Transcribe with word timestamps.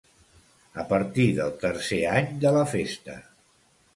A 0.83 0.85
partir 0.93 1.25
del 1.41 1.51
tercer 1.65 2.01
any 2.13 2.31
de 2.45 2.53
la 2.57 2.65
festa. 2.75 3.21